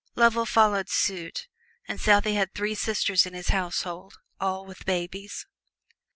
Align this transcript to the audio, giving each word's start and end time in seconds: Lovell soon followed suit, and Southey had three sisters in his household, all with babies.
Lovell 0.15 0.47
soon 0.47 0.51
followed 0.55 0.89
suit, 0.89 1.47
and 1.87 2.01
Southey 2.01 2.33
had 2.33 2.55
three 2.55 2.73
sisters 2.73 3.27
in 3.27 3.35
his 3.35 3.49
household, 3.49 4.15
all 4.39 4.65
with 4.65 4.83
babies. 4.83 5.45